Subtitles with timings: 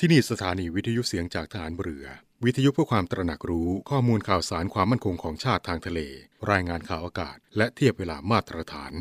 [0.00, 2.06] ที่นี่สถานีวิทยุเสียงจากฐานเรือ
[2.44, 6.00] วิทยุเพื่อความตระหนักรู้ข้อมูลข่าวสารความมั่นคงของชาติทางทะเล
[6.50, 8.92] รายงานข่าวอากาศ และเทียบเวลามาตรฐาน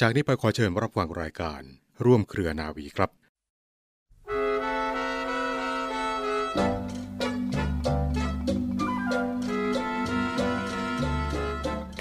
[0.00, 1.60] จากนี้ไปขอเชิญรับฟังรายการ
[2.04, 3.10] ร่วมเครือนาวีครับ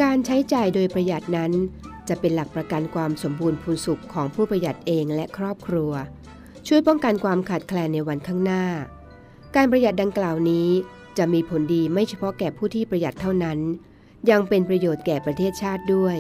[0.02, 1.52] การใช้จ่ายโดยประหยัดนั้น
[2.10, 5.94] จะเป็นหลักประกันความสมบูรณ์พูนสุขของผู้ประหยัดเองและครอบครัว
[6.68, 8.64] ช่วยป้องกันความขาดแคลนในวันข้างหน้า
[9.56, 10.70] การประหยัดดังกล่าวนี้
[11.18, 13.60] จะมีผลดีไม่เฉพาะแก่ผู้ที่ประหยัดเท่านั้น
[14.30, 16.18] ยังเป็นประโยชน์แก่ประเทศชาติด้วย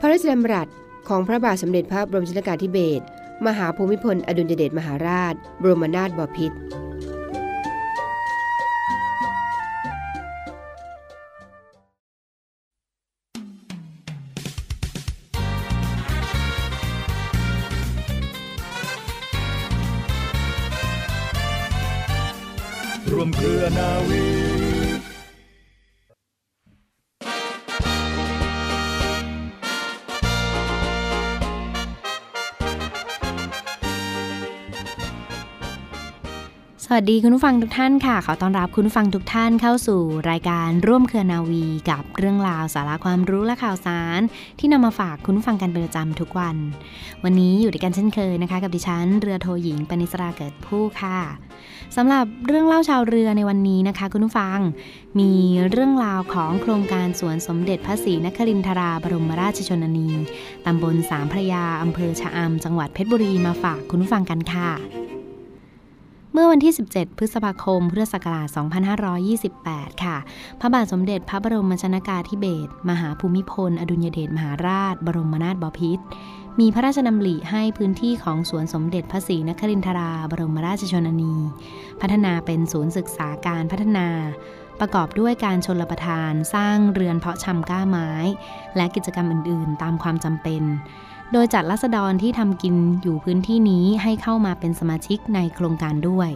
[0.00, 0.68] พระราชดำรัส
[1.08, 3.04] ของพระบาทสมเด็จพระบรมชนกาธิเบศร
[3.46, 6.56] มหาภูมิพลอดุลยเดชมหาราช บรมนาถบพิตร
[37.00, 44.20] วัสดีคุณผู้ฟังทุกท่านค่ะ ขอต้อนรับคุณผู้ฟังทุกท่านเข้าสู่รายการร่วมเครือนาวี กับเรื่องราวสาระความรู้และข่าวสาร
[44.58, 46.56] ที่นำมาฝากคุณผู้ฟังกันเป็นประจำทุกวัน
[47.24, 51.18] วันนี้อยู่ด้วยกันเช่นเคยนะคะ กับดิฉันเรือโทหญิงปณิสราเกิดผู้ค่ะ
[51.96, 54.58] สำหรับเรื่องเล่าชาวเรือในวันนี้นะคะ คุณผู้ฟัง
[55.18, 55.32] มี
[55.70, 60.08] เรื่องราวของโครงการสวนสมเด็จพระศรีนครินทราบรมราชชนนี
[60.66, 64.97] ตำบลสามพระยาอำเภอชะอำจังหวัดเพชรบุรีมาฝากคุณผู้ฟังกันค่ะ
[66.40, 68.48] มื่อวันที่ 17 พฤษภาคม พุทธศักราช
[69.44, 70.16] 2528 ค่ะ
[70.60, 76.04] พระบาทสมเด็จพระบรมชนากาธิเบศรมหาภูมิพล อดุลยเดชมหาราช บรมนาถบพิตร
[76.60, 81.34] มีพระราชดำริให้พื้นที่ของสวนสมเด็จพระศรีนครินทรา บรมราชชนนี
[82.00, 84.08] พัฒนาเป็นศูนย์ศึกษาการพัฒนา
[84.80, 88.10] ประกอบด้วยการชนรประทาน สร้างเรือนเพาะชำก้าไม้
[88.76, 90.62] และกิจกรรมอื่น ๆ ตามความจำเป็น
[91.32, 96.30] โดยจัดรัษฎรที่ทำกินอยู่พื้นที่นี้ให้เข้ามาเป็นสมาชิกในโครงการด้วย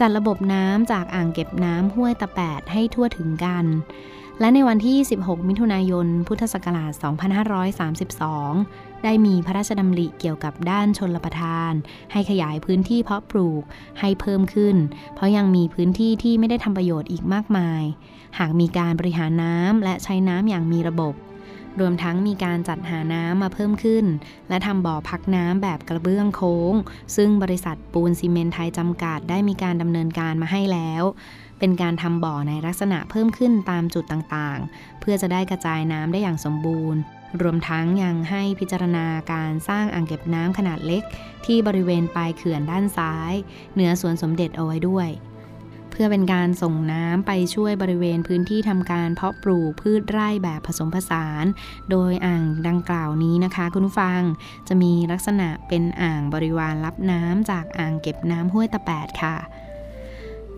[0.00, 3.64] จัดระบบน้ำจากอ่างเก็บน้ำห้วยตะแปดให้ทั่วถึงกัน
[4.40, 6.92] และในวันที่ 16 มิถุนายน พุทธศักราช
[7.78, 11.72] 2532 ได้มีพระราชดำริเกี่ยวกับด้านชนรประทาน
[12.12, 13.62] ให้ขยายพื้นที่เพาะปลูก
[14.00, 14.76] ให้เพิ่มขึ้น
[15.14, 17.82] เพราะยังมีพื้นที่ที่ไม่ได้ทำประโยชน์อีกมากมาย
[18.38, 21.14] หากมีการบริหารน้ำและใช้น้ำอย่างมีระบบ
[21.80, 24.06] รวมทั้งมีการจัดหาน้ำมาเพิ่มขึ้น
[24.48, 26.74] และทำบ่อพักน้ำแบบกระเบื้องโค้ง
[27.16, 31.02] ซึ่งบริษัทปูนซีเมนต์ไทยจำกัดได้มีการดำเนินการมาให้แล้ว
[31.58, 37.00] เป็นการทำบ่อในลักษณะเพิ่มขึ้นตามจุดต่างๆ เพื่อจะได้กระจายน้ำได้อย่างสมบูรณ์
[37.42, 41.02] รวมทั้งยังให้พิจารณาการสร้างอ่างเก็บน้ำขนาดเล็ก
[41.46, 43.32] ที่บริเวณปลายเขื่อนด้านซ้าย
[43.74, 45.08] เหนือสวนสมเด็จเอาไว้ด้วย
[45.90, 51.44] เพื่อเป็นการส่งน้ำไปช่วยบริเวณพื้นที่ทำการเพาะปลูกพืชไร่แบบผสมผสาน
[51.90, 54.20] โดยอ่างดังกล่าวนี้นะคะคุณผู้ฟัง
[54.68, 59.36] จะมีลักษณะเป็นอ่างบริวารรับน้ำจากอ่างเก็บน้ำห้วยตะแปดค่ะ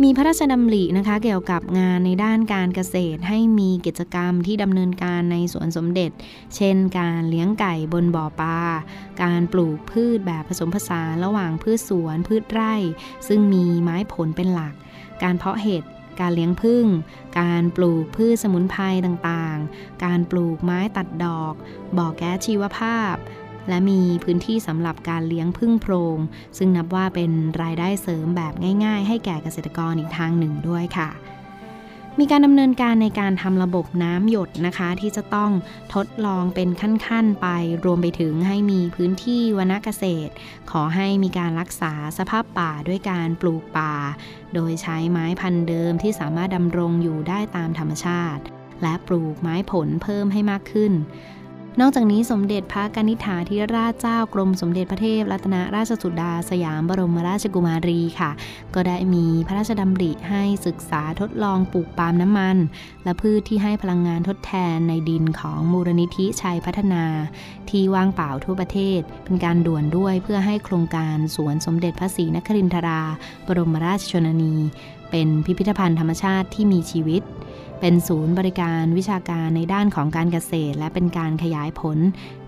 [0.03, 6.11] มีพระราชดำรินะคะเกี่ยวกับงานในด้านการเกษตรให้มีกิจกรรมที่ดำเนินการในสวนสมเด็จ
[6.57, 8.59] เช่น การเลี้ยงไก่บนบ่อปลา
[9.23, 12.75] การปลูกพืชแบบผสมผสานระหว่างพืชสวนพืชไร่
[13.29, 14.75] ซึ่งมีไม้ผลเป็นหลัก
[15.23, 15.85] การเพาะเห็ด
[16.21, 16.87] การเลี้ยงผึ้ง
[17.41, 21.55] การปลูกพืชสมุนไพรต่างๆ การปลูกไม้ตัดดอก
[21.97, 23.15] บ่อแก๊สชีวภาพ
[23.69, 26.19] และมีพื้นที่สำหรับการเลี้ยงพึ่งโพรง
[26.59, 27.31] ซึ่งนับว่าเป็น
[27.63, 31.09] รายได้เสริมแบบง่าย ๆ ให้แก่เกษตรกรอีกทางหนึ่งด้วยค่ะ
[32.21, 35.51] มีการดำเนินการในการทำระบบน้ำหยดนะคะ ที่จะต้อง
[35.95, 37.49] ทดลองเป็นขั้นๆไป
[37.85, 40.33] รวมไปถึงให้มีพื้นที่วนเกษตร
[40.71, 43.95] ขอให้มีการรักษาสภาพป่าด้วยการปลูกป่า
[44.55, 48.43] โดยใช้ไม้พันธุ์เดิมที่สามารถดำรงอยู่ได้ตามธรรมชาติ
[48.83, 50.93] และปลูกไม้ผลเพิ่มให้มากขึ้น
[51.81, 58.31] นอกจากนี้สมเด็จพระกนิษฐาธิราชเจ้ากรมสมเด็จพระเทพรัตนราชสุดาสยามบรมราชกุมารีค่ะ
[58.75, 62.57] ก็ได้มีพระราชดำริให้ศึกษาทดลองปลูกปาล์มน้ำมัน
[63.05, 67.05] และพืชที่ให้พลังงานทดแทนในดินของมูลนิธิชัยพัฒนา
[67.71, 73.03] ที่ว่างเปล่าทั่วประเทศ เป็นการด่วนด้วยเพื่อให้โครงการสวนสมเด็จพระศรีนครินทรา
[73.47, 74.55] บรมราชชนนี
[75.11, 77.23] เป็นพิพิธภัณฑ์ธรรมชาติที่มีชีวิต
[77.85, 81.99] เป็นศูนย์บริการวิชาการในด้านของการเกษตร และเป็นการขยายผล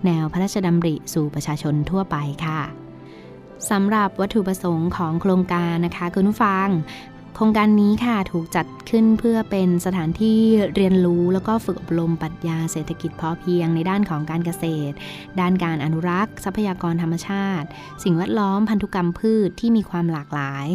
[0.05, 2.61] แนวพระราชดำริสู่ประชาชนทั่วไปค่ะ
[3.71, 6.69] สำหรับวัตถุประสงค์ของโครงการนะคะคุณผู้ฟัง
[7.35, 10.41] โครงการนี้ค่ะถูกจัดขึ้นเพื่อเป็นสถานที่
[10.75, 14.95] เรียนรู้แล้วก็ฝึกอบรมปรัชญาเศรษฐกิจพอเพียงในด้านของการเกษตร
[15.41, 17.67] ด้านการอนุรักษ์ ทรัพยากรธรรมชาติ
[18.05, 20.67] สิ่งแวดล้อมพันธุกรรมพืชที่มีความหลากหลาย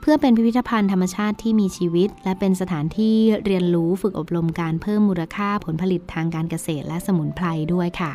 [0.00, 8.12] เพื่อเป็นพิพิธภัณฑ์ธรรมชาติที่มีชีวิต และเป็นสถานที่เรียนรู้ฝึกอบรมการเพิ่มมูลค่าผลผลิตทางการเกษตรและสมุนไพรด้วยค่ะ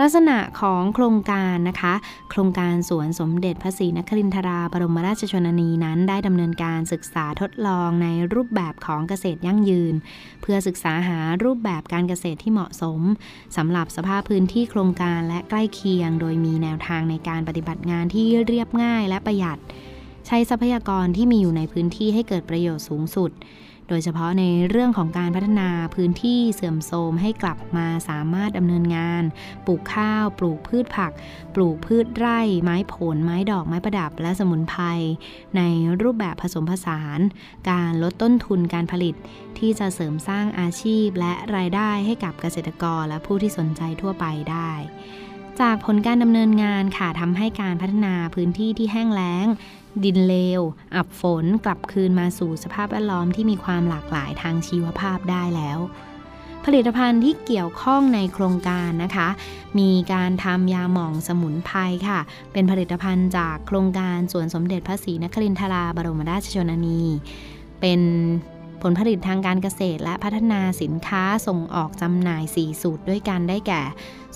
[0.00, 1.94] ลักษณะของโครงการนะคะ
[2.30, 9.94] โครงการสวนสมเด็จพระศรีนครินทราบรมราชชนนีนั้น ได้ดำเนินการศึกษาทดลองในรูปแบบของเกษตรยั่งยืน
[10.42, 13.00] เพื่อศึกษาหารูปแบบการเกษตรที่เหมาะสม
[13.56, 19.58] สำหรับสภาพพื้นที่โครงการและใกล้เคียง โดยมีแนวทางในการปฏิบัติงานที่เรียบง่ายและประหยัด
[20.26, 23.30] ใช้ทรัพยากรที่มีอยู่ในพื้นที่ให้เกิดประโยชน์สูงสุด
[23.88, 29.22] โดยเฉพาะในเรื่องของการพัฒนาพื้นที่เสื่อมโทรมให้กลับมาสามารถดำเนินงาน
[29.66, 31.12] ปลูกข้าว ปลูกพืชผัก
[31.54, 34.82] ปลูกพืชไร่ ไม้ผล ไม้ดอก ไม้ประดับ และสมุนไพร
[35.56, 35.62] ใน
[36.02, 37.20] รูปแบบผสมผสาน
[37.70, 39.14] การลดต้นทุนการผลิต
[39.58, 44.70] ที่จะเสริมสร้างอาชีพ และรายได้ให้กับเกษตรกรและผู้ที่สนใจทั่วไปได้
[45.60, 49.46] จากผลการดำเนินงานค่ะทำให้การพัฒนาพื้นที่ที่แห้งแล้ง
[50.04, 50.62] ดินเลว
[50.94, 55.78] อับฝนกลับคืนมาสู่สภาพแวดล้อมที่มีความหลากหลายทางชีวภาพได้แล้ว
[56.64, 59.28] ผลิตภัณฑ์ที่เกี่ยวข้องในโครงการนะคะ
[59.78, 61.78] มีการทำยาหม่องสมุนไพร
[62.08, 62.20] ค่ะ
[62.52, 67.02] เป็นผลิตภัณฑ์จากโครงการสวนสมเด็จพระศรีนครินทราบรมราชชนนี
[67.80, 68.00] เป็น
[68.90, 73.82] ลผลิตทางการเกษตรและพัฒนาสินค้าส่งออกจำหน่าย 4 สูตรด้วยกันได้แก่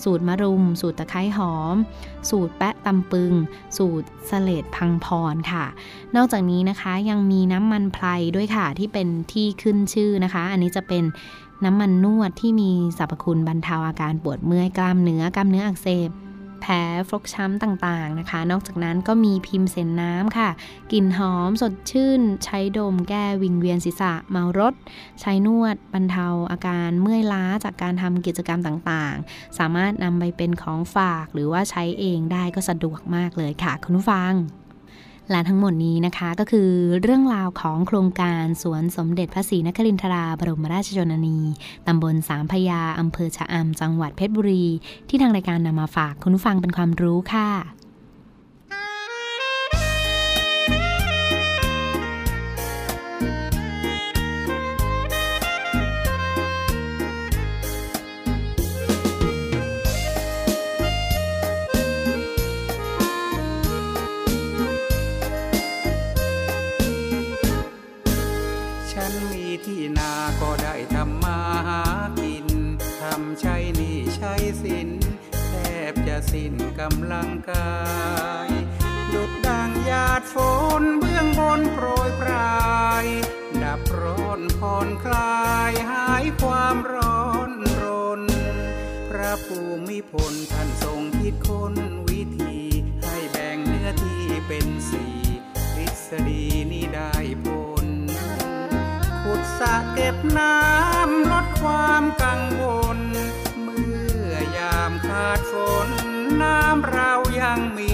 [0.03, 1.75] สูตรมะรุม สูตรตะไคร้หอม
[2.29, 3.33] สูตรแปะตำปึง
[3.77, 5.65] สูตรสเลดพังพรค่ะ
[6.15, 8.05] นอกจากนี้นะคะยังมีน้ำมันไพร
[8.35, 11.03] ด้วยค่ะที่เป็นที่ขึ้นชื่อนะคะ อันนี้จะเป็น
[11.65, 16.09] น้ำมันนวดที่มีสรรพคุณบรรเทาอาการปวดเมื่อยกล้ามเนื้อกล้ามเนื้ออักเสบ
[16.61, 16.73] แผล
[17.09, 20.49] ฟกช้ำต่างๆนะคะ นอกจากนั้นก็มีพิมพ์เสนน้ำค่ะ
[20.91, 24.73] กลิ่นหอมสดชื่น ใช้ดมแก้วิงเวียนศีรษะเมารถ
[25.21, 34.33] ใช้นวดบรรเทาอาการเมื่อยล้าจากการทำกิจกรรมต่างๆ สามารถนำไปเป็นของฝากหรือว่าใช้เองได้ก็สะดวกมากเลยค่ะ คุณผู้ฟัง
[35.31, 36.69] และทั้งหมดนี้นะคะก็คือ
[37.01, 41.37] เรื่องราวของโครงการสวนสมเด็จพระศรีนครินทราบรมราชชนนี
[41.87, 44.65] ตำบลสามพยาอำเภอชะอำจังหวัดเพชรบุรี
[45.09, 47.80] ที่ทางรายการนำมาฝากคุณผู้ฟังเป็นความรู้ค่ะ
[74.63, 77.71] สิ้นกำลังกา
[78.47, 78.49] ย
[79.13, 80.35] ดุดดังหยาดฝ
[80.81, 82.59] นเบื้องบนโปรยปลา
[83.03, 83.05] ย
[83.63, 87.51] ดับร้อนผ่อนคลายหายความร้อน
[87.81, 87.83] ร
[88.19, 88.21] น
[89.09, 89.59] พระภู
[89.89, 91.73] มิพลท่านทรงคิดค้น
[92.09, 92.57] วิธี
[93.03, 95.17] ให้แบ่งเนื้อที่เป็นสี่
[95.73, 97.13] ทฤษฎีนี้ได้
[97.45, 97.47] ผ
[97.83, 97.87] ล
[99.23, 105.53] ขุดสะเก็บน้ำลดความกังวลามขาดฝ
[105.87, 105.89] น
[106.41, 107.93] น้ำเรายังมี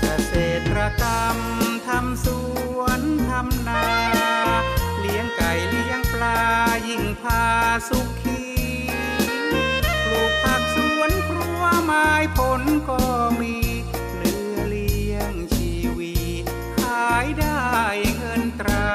[0.00, 0.34] เกษ
[0.68, 1.36] ตรกรรม
[1.88, 2.26] ทำส
[2.76, 3.86] วนทำนา
[5.00, 6.40] เลี้ยงไก่เลี้ยงปลา
[6.88, 7.46] ยิ่งพา
[7.88, 8.42] สุขี
[10.04, 13.02] ปลูกผักสวนครัวไม้ผลก็
[13.40, 13.56] มี
[14.16, 16.14] เลือเลี้ยงชีวี
[16.78, 17.66] ขายได้
[18.16, 18.92] เงินตรา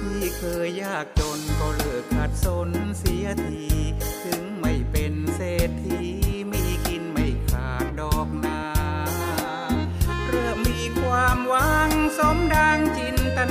[0.00, 3.73] ที่เคยยากจนก็เลิกขัดสนเสียที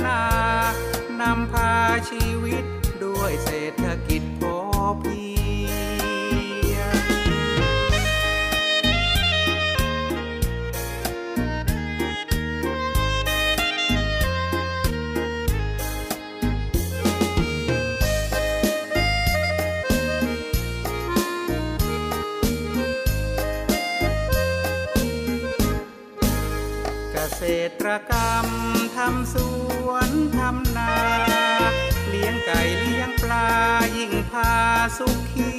[0.06, 0.20] นา
[1.20, 1.72] นำพา
[2.10, 2.64] ชีวิต
[3.04, 4.56] ด้วยเศรษฐกิจพอ
[5.00, 5.24] เพี
[5.68, 6.92] ยง
[27.12, 27.42] เกษ
[27.80, 28.46] ตรกรรม
[28.96, 29.63] ทำสวน
[32.46, 33.48] ไก่เลี้ยงปลา
[33.96, 34.54] ยิ่งพา
[34.98, 35.52] สุขี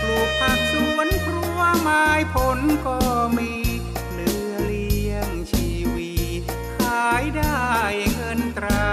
[0.00, 2.98] ปลูกผักสวนครัวไม้ผลก็
[3.38, 3.52] มี
[4.10, 6.12] เหลือเลี้ยงชีวี
[6.78, 7.66] ขายได้
[8.14, 8.90] เงินตรา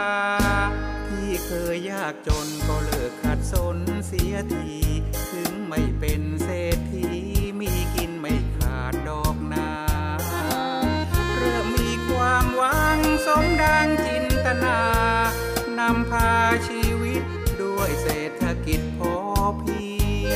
[1.09, 3.77] ที่เคยยากจนก็เลิกขัดสน
[4.07, 4.69] เสียที
[5.31, 7.07] ถึงไม่เป็นเศรษฐี
[7.59, 9.69] มีกินไม่ขาดดอกนา
[11.37, 16.29] เริ่มมีความหวังสำพา
[16.67, 17.23] ชีวิต
[17.61, 19.15] ด้วยเศรษฐกิจพอ
[19.59, 19.83] เพี
[20.31, 20.33] ย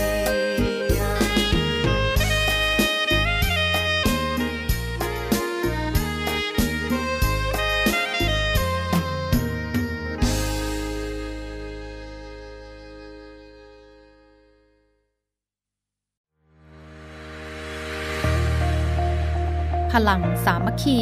[19.93, 20.99] พลังสามัคคี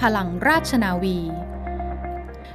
[0.00, 1.18] พลังราชนาวี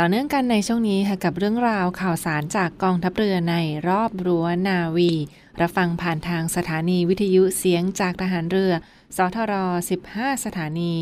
[0.00, 3.56] ต่อเนื่องกันในช่วงนี้ค่ะกับเรื่องราวข่าวสารจากกองทัพเรือใน
[3.88, 5.12] รอบรั้วนาวี
[5.60, 8.72] รับฟังผ่านทางสถานีวิทยุเสียงจากทหารเรือ
[9.16, 9.54] สทร
[10.00, 10.92] 15 สถานี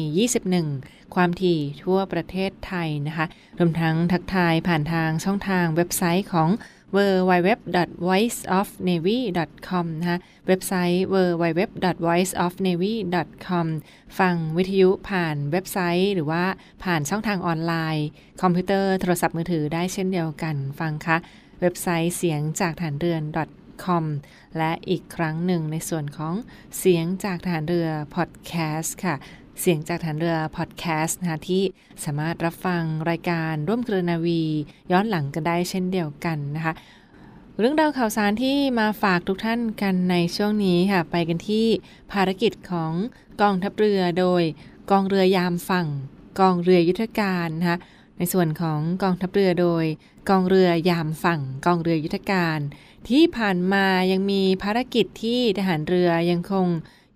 [0.53, 3.26] 21 ความถี่ทั่วประเทศไทยนะคะ
[3.59, 6.49] รวมทั้งทักทายผ่านทางช่องทางเว็บไซต์ของ
[6.95, 13.66] www.voiceofnavy.com นะคะเว็บไซต์ www.voiceofnavy.com
[14.19, 16.45] ฟังวิทยุผ่านเว็บไซต์หรือว่า
[16.85, 18.07] ผ่านช่องทางออนไลน์
[18.43, 21.16] คอมพิวเตอร์โทรศัพท์มือถือได้เช่นเดียวกันฟังคะ
[21.61, 23.23] เว็บไซต์เสียงจากฐานเรือน
[23.85, 24.05] com
[24.59, 26.35] และอีกครั้งหนึ่งในส่วนของ
[26.78, 29.14] เสียงจากฐานเรือพอดแคสต์ค่ะ
[29.61, 31.63] เสียงจากฐานเรือพอดแคสต์นะคะที่
[32.05, 34.43] สามารถรับฟังรายการร่วมเครือนาวี
[34.93, 36.73] ย้อนหลังกันได้เช่นเดียวกันนะคะ
[37.59, 41.67] เรื่องราวข่าวสารที่มาฝากทุกท่านกันในช่วงนี้ค่ะ ไปกันที่
[42.13, 42.93] ภารกิจของ
[43.41, 44.43] กองทัพเรือโดย
[44.91, 45.87] กองเรือยามฝั่ง
[46.41, 47.79] กองเรือยุทธการนะคะ
[48.19, 49.85] ในส่วนของกองทัพเรือโดย
[50.29, 52.59] กองเรือยามฝั่ง กองเรือยุทธการ
[53.09, 56.67] ที่ผ่านมายังมีภารกิจที่ทหารเรือยังคง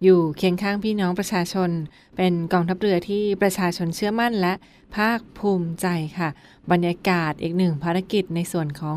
[0.05, 1.71] อยู่เคียงข้างพี่น้องประชาชน
[2.17, 4.55] เป็นกองทัพเรือที่ประชาชนเชื่อมั่นและ
[4.97, 5.87] ภาคภูมิใจ
[6.19, 6.29] ค่ะ
[6.71, 8.97] บรรยากาศอีกหนึ่งภารกิจในส่วนของ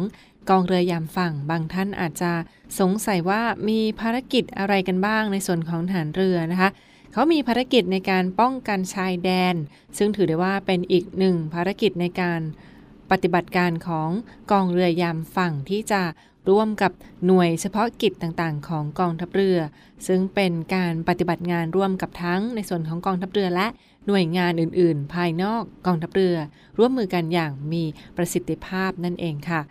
[0.49, 2.31] กองเรือยามฝั่ง บางท่านอาจจะ
[2.79, 6.69] สงสัยว่ามีภารกิจอะไรกันบ้างในส่วนของฐานเรือนะคะ
[7.11, 9.55] เขามีภารกิจในการป้องกันชายแดน
[9.97, 12.41] ซึ่งถือได้ว่าเป็นอีกหนึ่งภารกิจในการ
[13.11, 14.09] ปฏิบัติการของ
[14.51, 16.01] กองเรือยามฝั่งที่จะ
[16.49, 16.91] ร่วมกับ
[17.25, 19.59] หน่วยเฉพาะกิจต่างๆ ของกองทัพเรือ
[20.07, 23.67] ซึ่งเป็นการปฏิบัติงานร่วมกับทั้งในส่วนของกองทัพเรือและ
[24.07, 26.35] หน่วยงานอื่น ๆ ภายนอกกองทัพเรือ
[26.77, 27.83] ร่วมมือกันอย่างมี
[28.17, 29.61] ประสิทธิภาพนั่นเองค่ะ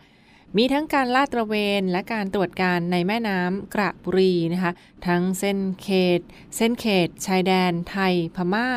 [0.57, 4.73] มีทั้งการลาดตระเวนและการตรวจการในแม่น้ำกระบุรีนะคะ
[5.07, 5.89] ทั้งเส้นเข
[6.19, 6.21] ต
[6.57, 8.69] เส้นเขต ชายแดนไทยพม่า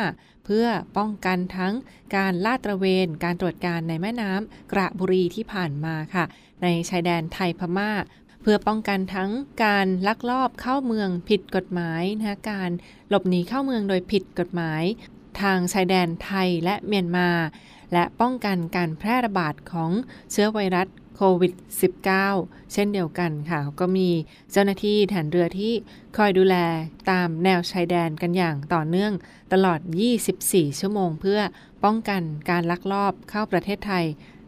[0.46, 1.74] เพื่อป้องกันทั้ง
[2.16, 6.24] การลาดตระเวน การตรวจการในแม่น้ำกระบุรีที่ผ่านมาค่ะ
[6.62, 7.92] ในชายแดนไทยพม่า
[8.42, 9.30] เพื่อป้องกันทั้ง
[9.64, 12.70] การลักลอบเข้าเมืองผิดกฎหมายนะการ
[13.08, 14.82] หลบหนีเข้าเมืองโดยผิดกฎหมาย
[15.40, 17.30] ทางชายแดนไทยและเมียนมา
[17.92, 19.90] และป้องกันการแพร่ระบาดของ
[20.30, 21.52] เชื้อไวรัส โควิด
[22.12, 24.08] -19 เช่นเดียวกันค่ะ ก็มี
[24.52, 25.72] เจ้าหน้าที่ฐานเรือที่
[26.16, 26.56] คอยดูแล
[27.10, 29.12] ตามแนวชายแดนกันอย่างต่อเนื่อง
[29.52, 29.80] ตลอด
[30.28, 31.40] 24 ชั่วโมง เพื่อ
[31.84, 34.04] ป้องกันการลักลอบเข้าประเทศไทย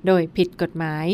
[0.07, 1.07] โดยผิดกฎหมาย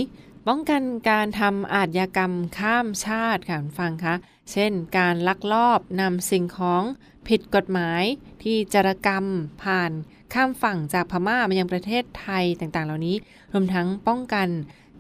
[0.49, 4.15] ป้องกันการทำอาชญากรรมข้ามชาติค่ะฟังคะ
[4.53, 6.83] เช่น การลักลอบนำสิ่งของ
[7.29, 8.03] ผิดกฎหมาย
[8.43, 9.25] ที่จารกรรม
[9.63, 9.93] ผ่าน
[10.35, 13.17] ข้ามฝั่งจากพม่ามายังประเทศไทยต่างๆ เหล่านี้
[13.53, 14.49] รวมทั้งป้องกัน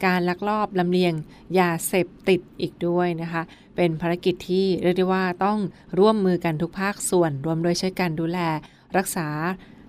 [0.07, 1.15] การลักลอบลำเลียง
[1.59, 3.43] ยาเสพติดอีกด้วยนะคะ
[3.77, 5.59] เป็นภารกิจที่เรียกได้ว่าต้อง
[5.99, 8.39] ร่วมมือกันทุกภาคส่วน รวมโดยช่วยกันดูแล
[8.97, 9.29] รักษา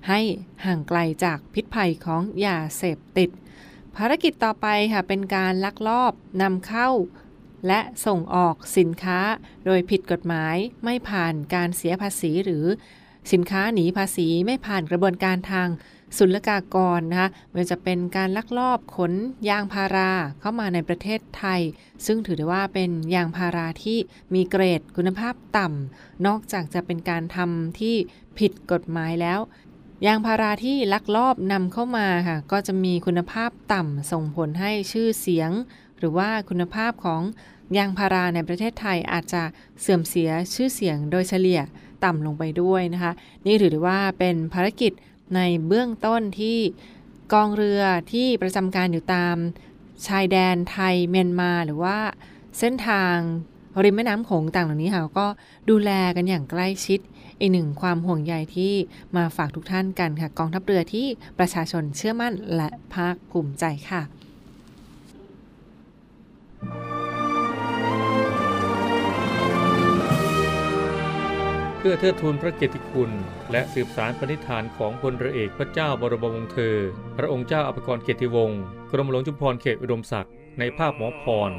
[0.10, 0.20] ให้
[0.66, 3.30] ห่างไกลจากพิษภัยของยาเสพติด
[3.96, 6.90] ภารกิจต่อไปค่ะเป็นการลักลอบนำเข้า
[7.68, 9.20] และส่งออกสินค้า
[9.66, 12.66] โดยผิดกฎหมายไม่ผ่านการเสียภาษีหรือ
[13.32, 15.68] สินค้าหนีภาษีไม่ผ่านกระบวนการทาง
[16.18, 19.14] ศุลกากรนะคะมันจะเป็นการลักลอบขน
[19.50, 21.62] ยางพาราเข้ามาในประเทศไทย
[22.06, 23.98] ซึ่งถือได้ว่าเป็นยางพาราที่
[24.34, 27.96] มีเกรดคุณภาพต่ำนอกจากจะเป็นการทำที่
[28.40, 29.40] ผิดกฎหมายแล้ว
[30.06, 35.52] ยางพาราที่ลักลอบนำเข้ามาค่ะก็จะมีคุณภาพต่ำส่งผลให้ชื่อเสียง
[36.00, 37.22] หรือว่าคุณภาพของ
[37.78, 39.44] ยางพาราในประเทศไทยอาจจะ
[39.82, 41.62] เสื่อมเสียชื่อเสียงโดยเฉลี่ย
[42.06, 43.14] ต่ำลงไปด้วยนะคะ
[43.46, 44.92] นี่ถือได้ว่าเป็นภารกิจ
[45.36, 46.58] ในเบื้องต้นที่
[47.34, 49.36] กองเรือที่ประจำการอยู่ตาม
[50.08, 51.98] ชายแดนไทยเมียนมาหรือว่า
[52.60, 53.16] เส้นทาง
[53.84, 55.28] ริมแม่น้ำโขงต่างเหล่านี้ค่ะก็
[55.70, 57.00] ดูแลกันอย่างใกล้ชิด
[57.40, 58.74] อีกหนึ่งความห่วงใยที่
[59.16, 61.08] มาฝากทุกท่านกันค่ะ กองทัพเรือที่
[61.40, 64.02] ประชาชนเชื่อมั่นและภาคภูมิใจค่ะ
[71.78, 73.12] เพื่อเทิดทูนพระเกียรติคุณ
[73.52, 76.78] และสืบสารปณิธานของพลเรือเอกพระเจ้าบรมวงศ์เธอ
[77.18, 78.62] พระองค์เจ้าอภิกรเกียรติวงศ์
[78.92, 81.52] กรมหลวงจุฬาภรณ์เขตอุดมศักดิ์ในภาพหมอพร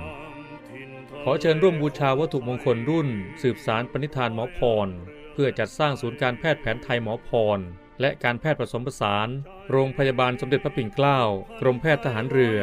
[1.22, 3.08] ขอเชิญร่วมบูชาวัตถุมงคลรุ่น
[3.42, 4.88] สืบสารปณิธานหมอพร
[5.32, 7.58] เพื่อจัดสร้างศูนย์การแพทย์แผนไทยหมอพร
[8.00, 9.28] และการแพทย์ผสมผสาน
[9.70, 11.18] โรงพยาบาลสมเด็จพระปิ่นเกล้า
[11.60, 12.60] กรมแพทย์ทหารเรือ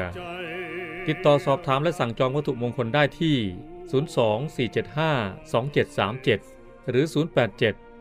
[1.07, 3.37] ติดต่อสอบถามและสั่งจองวัตถุมงคลได้ที่
[4.77, 7.13] 024752737 หรือ 087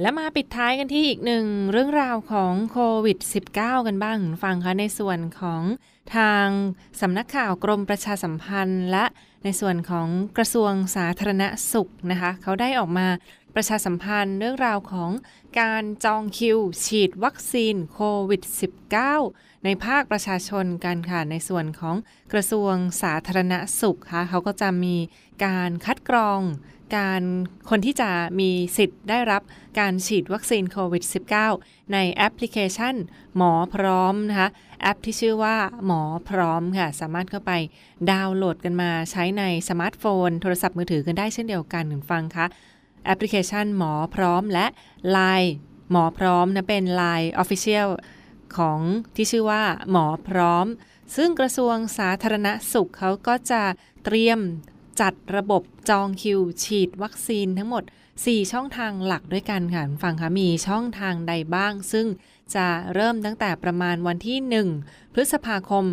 [0.00, 3.18] และมาปิดท้ายกันที่อีกหนึ่งเรื่องราวของโควิด
[3.54, 5.62] -19 กันบ้างฟังคะในส่วนของ
[6.16, 6.46] ทาง
[7.00, 9.04] สำนักข่าวกรมประชาสัมพันธ์ และ
[9.44, 13.06] ในส่วนของกระทรวงสาธารณสุขนะคะเขาได้ออกมา
[13.54, 15.10] ประชาสัมพันธ์เรื่องราวของ
[15.60, 18.42] การจองคิว ฉีดวัคซีนโควิด
[19.02, 21.96] -19 ในภาคประชาชนกันค่ะในส่วนของ
[22.32, 24.96] กระทรวงสาธารณสุขค่ะเขาก็จะมี
[25.44, 26.40] การคัดกรอง
[26.94, 27.22] การ
[27.70, 29.42] คนที่จะมีสิทธิ์ได้รับ
[29.78, 31.04] การฉีดวัคซีนโควิด
[31.48, 32.94] -19 ในแอปพลิเคชัน
[33.36, 34.48] หมอพร้อมนะคะ
[34.82, 37.52] แอปที่ชื่อว่าหมอพร้อมค่ะ สามารถเข้าไป
[38.10, 42.46] ดาวน์โหลดกันมาใช้ในสมาร์ทโฟน โทรศัพท์มือถือกันได้เช่นเดียวกันคุณฟังคะ
[43.06, 44.66] แอปพลิเคชันหมอพร้อมและ
[45.16, 45.50] Line
[45.90, 47.88] หมอพร้อมนะเป็น Line Official
[48.56, 48.80] ของ
[49.16, 50.66] ที่ชื่อว่าหมอพร้อม
[51.16, 53.62] ซึ่งกระทรวงสาธารณสุขเขาก็จะ
[54.04, 54.38] เตรียม
[55.00, 57.84] จัดระบบจองคิว ฉีดวัคซีนทั้งหมด
[58.16, 62.06] 4 ช่องทางหลักด้วยกันค่ะฟังคะมีช่องทางใดบ้าง ซึ่ง
[62.54, 64.38] จะเริ่มตั้งแต่ประมาณวันที่
[64.80, 65.84] 1 พฤษภาคม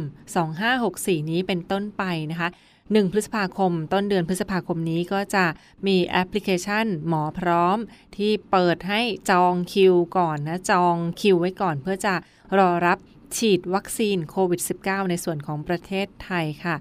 [0.62, 2.50] 2564 นี้เป็นต้นไปนะคะ
[2.82, 5.46] 1 พฤษภาคม ต้นเดือนพฤษภาคมนี้ก็จะ
[5.88, 7.78] มีแอปพลิเคชันหมอพร้อม
[8.18, 12.14] ที่เปิดให้จองคิวก่อนนะจองคิวไว้ก่อนเพื่อจะ
[12.58, 12.98] รอรับ
[13.38, 16.76] ฉีดวัคซีนโควิด -19 ในส่วนของประเทศไทยค่ะ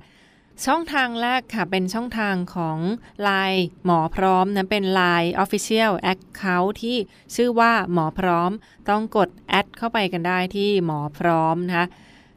[0.66, 2.78] ช่องทางแรกค่ะเป็นช่องทางของ
[3.26, 6.96] Line หมอพร้อมนะเป็น Line Official Account ที่
[7.34, 8.50] ชื่อว่าหมอพร้อม
[8.88, 11.86] ต้องกดแอดเข้าไปกันได้ที่หมอพร้อมนะคะ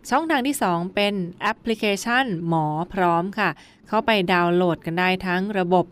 [0.09, 3.49] ช่องทางที่ 2 เป็นแอปพลิเคชันหมอพร้อมค่ะ
[3.87, 5.85] เข้าไปดาวน์โหลดกันได้ทั้งระบบ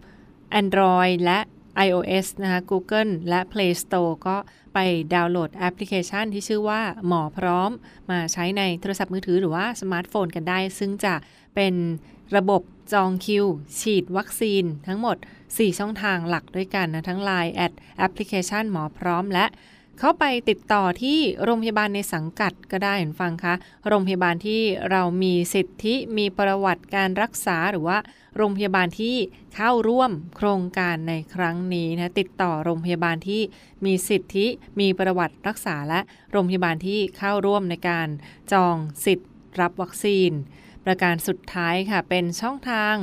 [0.62, 1.40] Android และ
[1.86, 4.38] iOS นะคะ Google และ Play Store ก็
[4.74, 4.80] ไป
[5.14, 7.72] ดาวน์โหลดแอปพลิเคชันที่ชื่อว่าหมอพร้อม
[8.10, 11.14] มาใช้ในโทรศัพท์มือถือหรือว่าสมาร์ทโฟนกันได้ ซึ่งจะ
[11.56, 11.76] เป็น
[12.36, 12.62] ระบบ
[12.94, 13.46] จองคิว
[13.80, 19.46] ฉีดวัคซีน ทั้งหมด 4 ช่องทางหลักด้วยกันนะ ทั้ง Line แอดแอปพลิเคชันหมอพร้อมและ
[20.00, 23.54] เข้าไปติดต่อที่โรงพยาบาลในสังกัดก็ได้คุณฟังคะ
[23.88, 24.62] โรงพยาบาลที่
[24.92, 27.98] เรามีสิทธิมีประวัติการรักษาหรือว่า
[28.38, 29.16] โรงพยาบาลที่
[29.56, 33.42] เข้าร่วมโครงการในครั้งนี้นะติดต่อโรงพยาบาลที่
[33.86, 34.46] มีสิทธิ
[34.80, 36.00] มีประวัติรักษาและ
[36.32, 38.08] โรงพยาบาลที่เข้าร่วมในการ
[38.52, 39.30] จองสิทธิ์
[39.62, 40.32] รับวัคซีน
[40.86, 42.96] ประการสุดท้ายค่ะเป็นช่องทาง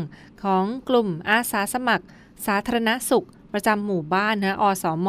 [0.43, 2.07] ของกลุ่มอาสาสมัคร
[2.47, 5.09] สาธารณสุข ประจำหมู่บ้านนะอสม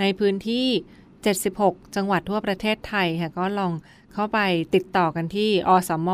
[0.00, 0.68] ในพื้นที่
[1.32, 3.72] 76 จังหวัดทั่วประเทศไทยค่ะก็ลอง
[4.14, 4.40] เข้าไป
[4.74, 6.10] ติดต่อกันที่อสม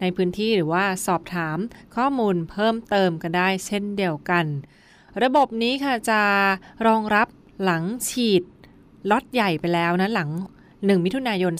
[0.00, 1.58] ในพื้นที่หรือว่าสอบถาม
[1.96, 4.46] ข้อมูลเพิ่มเติมกันได้เช่นเดียวกัน
[5.22, 6.20] ระบบนี้ค่ะจะ
[6.86, 7.28] รองรับ
[7.64, 8.42] หลังฉีด
[9.10, 10.30] ล็อตใหญ่ไปแล้วนะหลัง
[10.68, 11.52] 1 มิถุนายน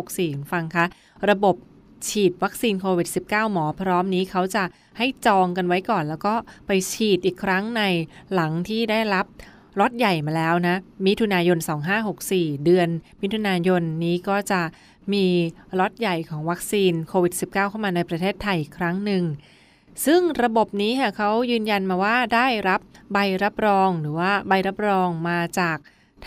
[0.00, 0.84] 2564 ฟังคะ
[1.30, 1.56] ระบบ
[2.08, 4.64] ฉีดวัคซีนโควิด -19 หมอพร้อมนี้เขาจะ
[4.98, 6.34] ให้จองกันไว้ก่อน แล้วก็
[6.66, 7.82] ไปฉีดอีกครั้งใน
[8.34, 9.26] หลังที่ได้รับ
[9.80, 11.58] ล็อตใหญ่มาแล้วนะ มิถุนายน
[12.12, 12.88] 2564 เดือน
[13.22, 14.60] มิถุนายนนี้ก็จะ
[15.12, 15.26] มี
[15.78, 19.24] ล็อตใหญ่ของวัคซีนโควิด -19 เข้ามาในประเทศไทยอีกครั้งหนึ่ง
[20.06, 22.80] ซึ่งระบบนี้ค่ะเขายืนยันมาว่าได้รับ
[23.12, 25.78] ใบรับรองหรือว่าใบรับรองมาจาก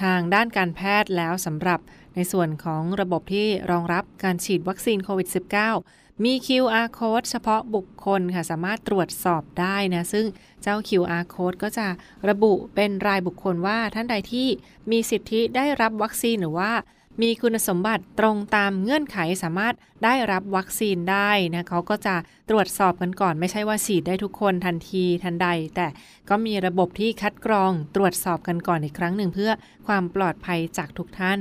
[0.01, 1.79] ทางด้านการแพทย์แล้วสำหรับ
[2.17, 5.27] ในส่วนของระบบที่รองรับการฉีดวัคซีนโควิด
[5.75, 10.25] -19 มี QR code เฉพาะบุคคลค่ะ สามารถตรวจสอบได้นะ ซึ่ง
[10.61, 11.87] เจ้า QR code ก็จะ
[12.29, 14.47] ระบุเป็นรายบุคคลว่าท่านใดที่
[14.91, 16.71] มีสิทธิได้รับวัคซีนหรือว่า
[17.21, 22.15] มีคุณสมบัติตรงตามเงื่อนไขสามารถได้รับวัคซีนได้นะเขาก็จะ
[22.49, 25.87] ตรวจสอบกันก่อน ไม่ใช่ว่าฉีดได้ทุกคนทันทีทันใด แต่
[26.29, 29.51] ก็มีระบบที่คัดกรองตรวจสอบกันก่อนอีกครั้งหนึ่งเพื่อ
[29.87, 31.39] ความปลอดภัยจากทุกท่าน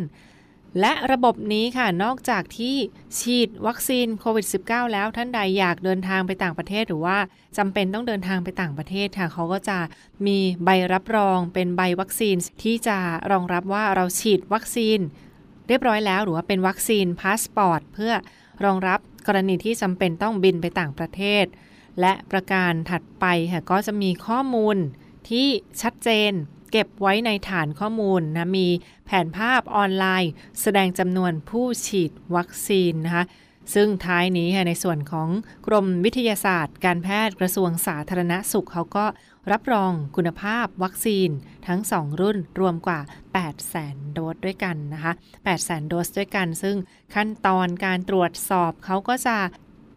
[0.80, 2.76] และระบบนี้ค่ะนอกจากที่
[3.18, 7.18] ฉีดวัคซีนโควิด -19 แล้วท่านใดอยากเดินทางไปต่างประเทศหรือว่า
[7.58, 9.78] จำเป็นต้องเดินทางไปต่างประเทศค่ะเขาก็จะ
[10.26, 12.98] มีใบรับรองเป็นใบวัคซีนที่จะ
[13.30, 14.98] รองรับว่าเราฉีดวัคซีน
[15.68, 18.12] เรียบร้อยแล้วหรือว่าเป็นวัคซีนพาสปอร์ตเพื่อ
[18.64, 21.44] รองรับกรณีที่จำเป็นต้องบินไปต่างประเทศ
[22.00, 24.76] และประการถัดไปค่ะก็จะมีข้อมูล
[25.28, 25.48] ที่
[25.82, 26.32] ชัดเจน
[26.70, 28.68] เก็บไว้ในฐานข้อมูลนะมี
[29.06, 33.24] แผนภาพออนไลน์ แสดงจำนวนผู้ฉีดวัคซีนนะคะ
[33.74, 35.28] ซึ่งท้ายนี้ในส่วนของ
[35.66, 39.06] กรมวิทยาศาสตร์ การแพทย์กระทรวงสาธารณสุขเขาก็
[39.52, 41.28] รับรองคุณภาพวัคซีน
[41.66, 43.00] ทั้ง 2 รุ่นรวมกว่า
[43.32, 46.76] 8 0 0 0 0โดสด้วยกันนะคะ8 0 0 0 0 โดสด้วยกัน ซึ่ง
[47.14, 49.36] ขั้นตอนการตรวจสอบเขาก็จะ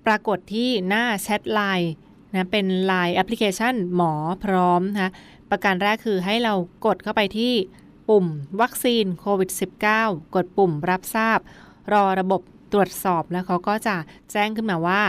[0.06, 1.94] ปรากฏที่หน้าแชทไลน์
[2.32, 4.14] นะเป็นไลน์แอปพลิเคชันหมอ
[4.46, 5.12] พร้อมนะคะ
[5.50, 6.54] ประการแรกคือให้เรา
[6.86, 7.54] กดเข้าไปที่
[8.10, 8.26] ปุ่ม
[8.62, 9.50] วัคซีนโควิด
[9.94, 11.40] -19 กดปุ่มรับทราบ
[11.94, 12.42] รอระบบ
[12.74, 13.96] ตรวจสอบแล้วเขาก็จะ
[14.32, 15.02] แจ้งขึ้นมาว่า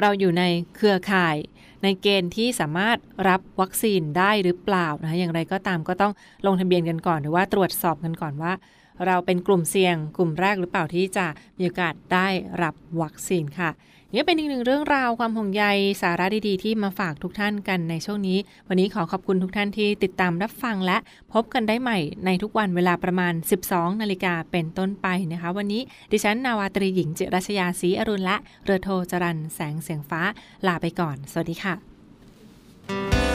[0.00, 0.44] เราอยู่ใน
[0.76, 1.36] เครือข่าย
[1.82, 6.12] ในเกณฑ์ที่สามารถรับวัคซีนได้หรือเปล่านะอย่างไรก็ตามก็ต้อง
[6.46, 8.52] ลงทะเบียนกันก่อนหรือว่าตรวจสอบกันก่อนว่า
[9.06, 11.26] เราเป็นกลุ่มเสี่ยง กลุ่มแรกหรือเปล่าที่จะ
[11.58, 12.28] มีโอกาสได้
[12.62, 13.70] รับวัคซีนค่ะ
[14.14, 15.64] นี่เป็นอีกหนึ่งเรื่องราวความห่วงใย
[16.02, 18.38] สาระดีๆ ที่มาฝากทุกท่านกันในช่วงนี้
[18.68, 20.96] วันนี้ขอขอบคุณทุกท่านที่ติดตามรับฟังและ
[21.32, 23.34] พบกันได้ใหม่ในทุกวันเวลาประมาณ
[23.66, 30.22] 12 นาฬิกาเป็นต้นไปนะคะ วันนี้ดิฉันนาวาตรีหญิงจิรัชยาศรีอรุณและเรือโทจรันแสงเสียงฟ้า
[30.66, 33.25] ลาไปก่อน สวัสดีค่ะ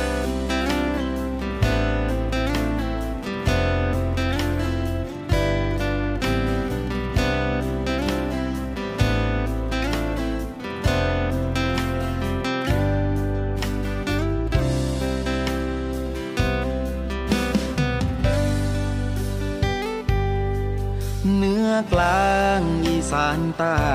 [23.51, 23.85] สานใต้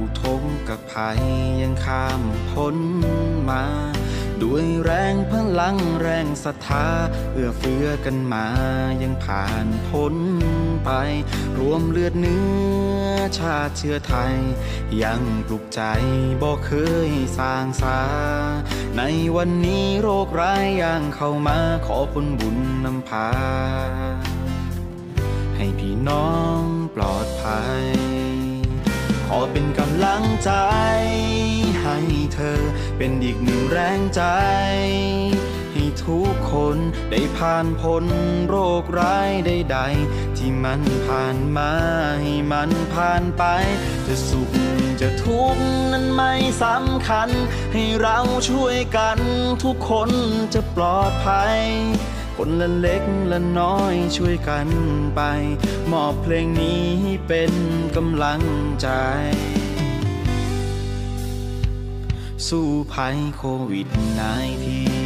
[0.00, 1.20] อุทมกับภัย
[1.62, 2.76] ยังข้ามพ้น
[3.50, 3.64] มา
[4.42, 6.86] ด้วยแรงพลังแรงศรัทธา
[7.32, 8.46] เอื้อเฟื้อกันมา
[9.02, 10.16] ยังผ่านพ้น
[10.84, 10.90] ไป
[11.58, 12.46] รวมเลือดเนื้
[13.00, 13.06] อ
[13.38, 14.34] ชาติเชื้อไทย
[15.02, 15.82] ยังปลุกใจ
[16.42, 16.72] บอกเค
[17.08, 18.00] ยสร้างสา
[18.96, 19.02] ใน
[19.36, 23.28] วันนี้โรคร้ายยังเข้ามาขอผลบุญนำพา
[25.56, 26.28] ให้พี่น้อ
[26.60, 26.62] ง
[26.94, 28.15] ปลอดภัย
[29.26, 30.52] ขอเป็นกำลังใจ
[31.82, 31.98] ให้
[32.34, 32.60] เธอ
[32.96, 34.22] เป็นอีกหนึ่งแรงใจ
[35.72, 36.76] ให้ทุกคน
[37.10, 38.04] ได้ผ่านพ้น
[38.48, 41.72] โรคร้ายใดๆที่มันผ่านมา
[42.22, 43.44] ให้มันผ่านไป
[44.06, 44.50] จะสุข
[45.00, 47.28] จะทุกข์นั้นไม่สำคัญ
[47.72, 49.18] ให้เราช่วยกัน
[49.64, 50.10] ทุกคน
[50.54, 51.58] จะปลอดภัย
[52.38, 54.68] คนละเล็กละน้อยช่วยกัน
[55.14, 55.20] ไป
[55.92, 56.86] มอบเพลงนี้
[57.26, 57.52] เป็น
[57.96, 58.42] กำลัง
[58.80, 58.88] ใจ
[62.48, 65.05] สู้ภัยโควิด -19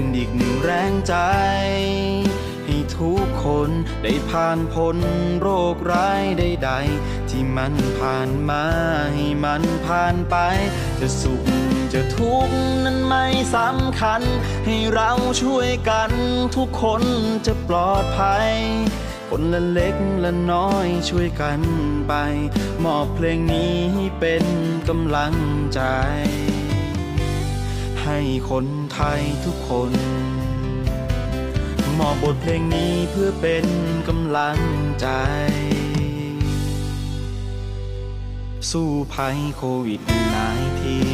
[0.00, 1.14] เป็นอีกหนึ่งแรงใจ
[2.66, 3.70] ให้ทุกคน
[4.02, 4.96] ได้ผ่านพ้น
[5.40, 8.64] โรคร้ายใดๆที่มันผ่านมา
[9.14, 10.36] ให้มันผ่านไป
[11.00, 11.42] จะสุข
[11.92, 14.22] จะทุกข์นั้นไม่สำคัญ
[14.66, 15.10] ให้เรา
[15.42, 16.10] ช่วยกัน
[16.56, 17.02] ทุกคน
[17.46, 18.50] จะปลอดภัย
[19.28, 21.60] คนละเล็กละน้อยช่วยกัน
[22.08, 22.12] ไป
[22.84, 23.78] มอบเพลงนี้
[24.20, 24.44] เป็น
[24.88, 25.34] กำลัง
[25.74, 25.80] ใจ
[28.04, 28.18] ให้
[28.50, 28.66] คน
[29.18, 29.92] ยทุกคน
[31.98, 33.66] มอบบทเพลงนี้เพื่อเป็น
[34.08, 34.58] กำลัง
[35.00, 35.08] ใจ
[38.70, 41.09] สู้ภัยโควิด -19